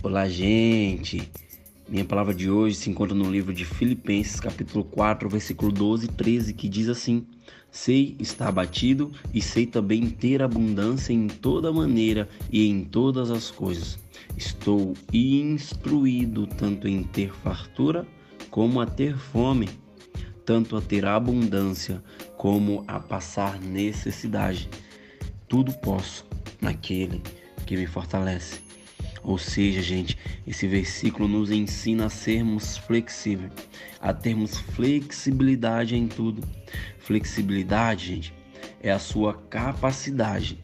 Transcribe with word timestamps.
Olá, 0.00 0.28
gente. 0.28 1.28
Minha 1.88 2.04
palavra 2.04 2.32
de 2.32 2.48
hoje 2.48 2.76
se 2.76 2.88
encontra 2.88 3.16
no 3.16 3.28
livro 3.28 3.52
de 3.52 3.64
Filipenses, 3.64 4.38
capítulo 4.38 4.84
4, 4.84 5.28
versículo 5.28 5.72
12 5.72 6.04
e 6.04 6.08
13, 6.08 6.54
que 6.54 6.68
diz 6.68 6.88
assim: 6.88 7.26
Sei 7.68 8.14
estar 8.20 8.46
abatido 8.46 9.10
e 9.34 9.42
sei 9.42 9.66
também 9.66 10.08
ter 10.08 10.40
abundância 10.40 11.12
em 11.12 11.26
toda 11.26 11.72
maneira 11.72 12.28
e 12.52 12.68
em 12.68 12.84
todas 12.84 13.28
as 13.28 13.50
coisas. 13.50 13.98
Estou 14.36 14.94
instruído 15.12 16.46
tanto 16.46 16.86
em 16.86 17.02
ter 17.02 17.34
fartura 17.34 18.06
como 18.50 18.80
a 18.80 18.86
ter 18.86 19.16
fome, 19.16 19.68
tanto 20.46 20.76
a 20.76 20.80
ter 20.80 21.04
abundância 21.06 22.00
como 22.36 22.84
a 22.86 23.00
passar 23.00 23.60
necessidade. 23.60 24.70
Tudo 25.48 25.72
posso 25.72 26.24
naquele 26.60 27.20
que 27.66 27.76
me 27.76 27.86
fortalece. 27.86 28.67
Ou 29.22 29.38
seja, 29.38 29.82
gente, 29.82 30.16
esse 30.46 30.66
versículo 30.66 31.28
nos 31.28 31.50
ensina 31.50 32.06
a 32.06 32.10
sermos 32.10 32.76
flexíveis, 32.76 33.52
a 34.00 34.12
termos 34.12 34.58
flexibilidade 34.58 35.96
em 35.96 36.06
tudo. 36.06 36.42
Flexibilidade, 36.98 38.06
gente, 38.06 38.34
é 38.80 38.90
a 38.90 38.98
sua 38.98 39.34
capacidade 39.34 40.58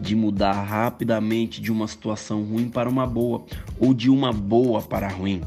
de 0.00 0.14
mudar 0.14 0.52
rapidamente 0.52 1.60
de 1.60 1.72
uma 1.72 1.88
situação 1.88 2.42
ruim 2.44 2.68
para 2.68 2.88
uma 2.88 3.06
boa 3.06 3.44
ou 3.78 3.92
de 3.92 4.08
uma 4.08 4.32
boa 4.32 4.82
para 4.82 5.08
ruim. 5.08 5.40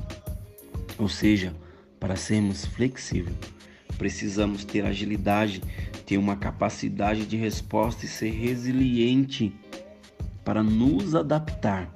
Ou 0.98 1.08
seja, 1.08 1.54
para 2.00 2.16
sermos 2.16 2.66
flexíveis, 2.66 3.36
precisamos 3.98 4.64
ter 4.64 4.86
agilidade, 4.86 5.62
ter 6.06 6.18
uma 6.18 6.36
capacidade 6.36 7.26
de 7.26 7.38
resposta 7.38 8.06
e 8.06 8.08
ser 8.08 8.32
resiliente 8.32 9.54
para 10.44 10.64
nos 10.64 11.16
adaptar 11.16 11.94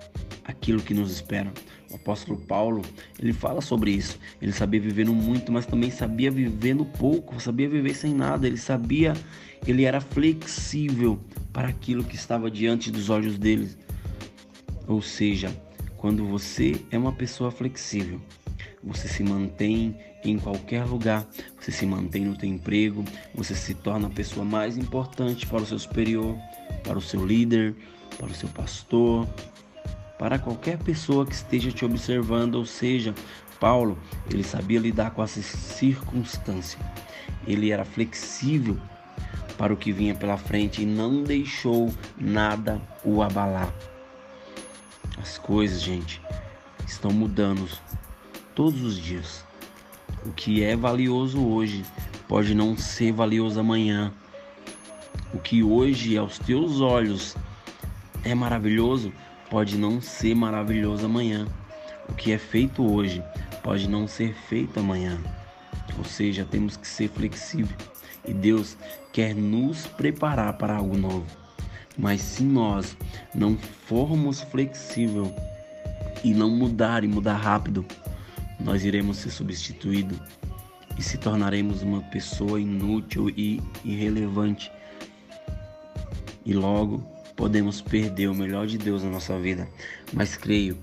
aquilo 0.63 0.81
que 0.81 0.93
nos 0.93 1.11
espera. 1.11 1.51
O 1.91 1.95
apóstolo 1.95 2.39
Paulo, 2.39 2.81
ele 3.19 3.33
fala 3.33 3.59
sobre 3.59 3.91
isso. 3.91 4.17
Ele 4.41 4.53
sabia 4.53 4.79
viver 4.79 5.05
no 5.05 5.13
muito, 5.13 5.51
mas 5.51 5.65
também 5.65 5.91
sabia 5.91 6.31
viver 6.31 6.73
no 6.73 6.85
pouco, 6.85 7.39
sabia 7.41 7.67
viver 7.67 7.93
sem 7.93 8.13
nada. 8.13 8.47
Ele 8.47 8.57
sabia, 8.57 9.13
ele 9.67 9.83
era 9.83 9.99
flexível 9.99 11.19
para 11.51 11.67
aquilo 11.67 12.03
que 12.03 12.15
estava 12.15 12.49
diante 12.49 12.89
dos 12.89 13.09
olhos 13.09 13.37
dele. 13.37 13.69
Ou 14.87 15.01
seja, 15.01 15.53
quando 15.97 16.25
você 16.25 16.81
é 16.89 16.97
uma 16.97 17.11
pessoa 17.11 17.51
flexível, 17.51 18.21
você 18.81 19.07
se 19.07 19.21
mantém 19.21 19.95
em 20.23 20.39
qualquer 20.39 20.85
lugar, 20.85 21.27
você 21.59 21.71
se 21.71 21.85
mantém 21.85 22.23
no 22.23 22.37
teu 22.37 22.49
emprego, 22.49 23.03
você 23.35 23.53
se 23.53 23.73
torna 23.73 24.07
a 24.07 24.11
pessoa 24.11 24.45
mais 24.45 24.77
importante 24.77 25.45
para 25.45 25.61
o 25.61 25.65
seu 25.65 25.77
superior, 25.77 26.37
para 26.83 26.97
o 26.97 27.01
seu 27.01 27.25
líder, 27.25 27.75
para 28.17 28.27
o 28.27 28.33
seu 28.33 28.49
pastor, 28.49 29.27
para 30.23 30.39
qualquer 30.39 30.77
pessoa 30.77 31.25
que 31.25 31.35
esteja 31.35 31.69
te 31.69 31.83
observando, 31.83 32.55
ou 32.55 32.65
seja, 32.65 33.13
Paulo, 33.59 33.99
ele 34.31 34.41
sabia 34.41 34.79
lidar 34.79 35.11
com 35.11 35.21
essa 35.21 35.41
circunstância. 35.41 36.79
Ele 37.45 37.71
era 37.71 37.83
flexível 37.83 38.77
para 39.57 39.73
o 39.73 39.75
que 39.75 39.91
vinha 39.91 40.15
pela 40.15 40.37
frente 40.37 40.81
e 40.81 40.85
não 40.85 41.23
deixou 41.23 41.93
nada 42.17 42.81
o 43.03 43.21
abalar. 43.21 43.69
As 45.21 45.37
coisas, 45.37 45.81
gente, 45.81 46.21
estão 46.87 47.11
mudando 47.11 47.67
todos 48.55 48.81
os 48.81 48.97
dias. 48.97 49.43
O 50.25 50.31
que 50.31 50.63
é 50.63 50.73
valioso 50.73 51.45
hoje 51.45 51.83
pode 52.29 52.55
não 52.55 52.77
ser 52.77 53.11
valioso 53.11 53.59
amanhã. 53.59 54.13
O 55.33 55.37
que 55.37 55.61
hoje 55.61 56.17
aos 56.17 56.39
teus 56.39 56.79
olhos 56.79 57.35
é 58.23 58.33
maravilhoso 58.33 59.11
pode 59.53 59.77
não 59.77 60.01
ser 60.01 60.33
maravilhoso 60.33 61.05
amanhã. 61.05 61.45
O 62.09 62.13
que 62.15 62.31
é 62.31 62.39
feito 62.39 62.83
hoje 62.91 63.23
pode 63.61 63.87
não 63.87 64.07
ser 64.07 64.33
feito 64.33 64.79
amanhã. 64.79 65.21
Ou 65.95 66.03
seja, 66.03 66.43
temos 66.43 66.75
que 66.75 66.87
ser 66.87 67.07
flexíveis. 67.09 67.77
E 68.27 68.33
Deus 68.33 68.75
quer 69.11 69.35
nos 69.35 69.85
preparar 69.85 70.53
para 70.53 70.77
algo 70.77 70.97
novo. 70.97 71.27
Mas 71.95 72.19
se 72.21 72.41
nós 72.41 72.97
não 73.35 73.55
formos 73.55 74.41
flexíveis 74.41 75.31
e 76.23 76.33
não 76.33 76.49
mudar 76.49 77.03
e 77.03 77.07
mudar 77.07 77.35
rápido, 77.35 77.85
nós 78.59 78.83
iremos 78.83 79.17
ser 79.17 79.29
substituídos 79.29 80.17
e 80.97 81.03
se 81.03 81.19
tornaremos 81.19 81.83
uma 81.83 82.01
pessoa 82.01 82.59
inútil 82.59 83.29
e 83.29 83.61
irrelevante. 83.85 84.71
E 86.43 86.55
logo 86.55 87.12
podemos 87.35 87.81
perder 87.81 88.27
o 88.27 88.35
melhor 88.35 88.67
de 88.67 88.77
Deus 88.77 89.03
na 89.03 89.09
nossa 89.09 89.39
vida, 89.39 89.67
mas 90.11 90.35
creio 90.35 90.77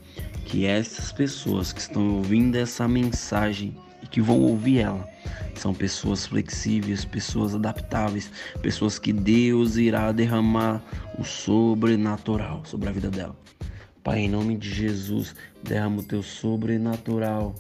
que 0.45 0.67
essas 0.67 1.13
pessoas 1.13 1.73
que 1.73 1.81
estão 1.81 2.17
ouvindo 2.17 2.57
essa 2.57 2.89
mensagem 2.89 3.77
e 4.03 4.07
que 4.07 4.21
vão 4.21 4.41
ouvir 4.41 4.81
ela 4.81 5.09
são 5.55 5.75
pessoas 5.75 6.27
flexíveis, 6.27 7.05
pessoas 7.05 7.55
adaptáveis, 7.55 8.31
pessoas 8.63 8.99
que 8.99 9.13
Deus 9.13 9.77
irá 9.77 10.11
derramar 10.11 10.83
o 11.19 11.25
sobrenatural 11.25 12.63
sobre 12.65 12.89
a 12.89 12.93
vida 12.93 13.11
dela. 13.11 13.37
Pai, 14.03 14.21
em 14.21 14.29
nome 14.31 14.57
de 14.57 14.73
Jesus, 14.73 15.35
derrama 15.63 16.01
o 16.01 16.05
teu 16.05 16.23
sobrenatural 16.23 17.55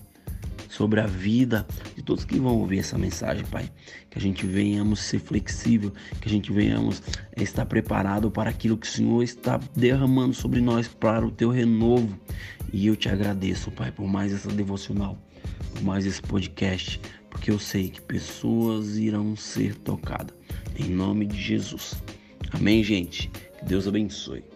sobre 0.70 1.00
a 1.00 1.06
vida 1.06 1.66
de 1.96 2.02
todos 2.02 2.24
que 2.24 2.38
vão 2.38 2.58
ouvir 2.58 2.78
essa 2.78 2.96
mensagem, 2.96 3.44
Pai. 3.44 3.68
Que 4.08 4.18
a 4.18 4.20
gente 4.20 4.46
venhamos 4.46 5.00
ser 5.00 5.18
flexível, 5.18 5.92
que 6.20 6.28
a 6.28 6.30
gente 6.30 6.52
venhamos 6.52 7.02
estar 7.36 7.66
preparado 7.66 8.30
para 8.30 8.48
aquilo 8.48 8.78
que 8.78 8.86
o 8.86 8.90
Senhor 8.90 9.22
está 9.22 9.60
derramando 9.76 10.32
sobre 10.32 10.60
nós 10.60 10.86
para 10.86 11.26
o 11.26 11.30
teu 11.30 11.50
renovo. 11.50 12.18
E 12.72 12.86
eu 12.86 12.94
te 12.94 13.08
agradeço, 13.08 13.70
Pai, 13.72 13.90
por 13.90 14.06
mais 14.06 14.32
essa 14.32 14.48
devocional, 14.48 15.18
por 15.74 15.82
mais 15.82 16.06
esse 16.06 16.22
podcast, 16.22 17.00
porque 17.28 17.50
eu 17.50 17.58
sei 17.58 17.88
que 17.88 18.00
pessoas 18.00 18.96
irão 18.96 19.34
ser 19.34 19.74
tocadas. 19.74 20.34
Em 20.78 20.88
nome 20.88 21.26
de 21.26 21.40
Jesus. 21.40 22.00
Amém, 22.52 22.82
gente. 22.84 23.28
Que 23.58 23.64
Deus 23.64 23.88
abençoe. 23.88 24.49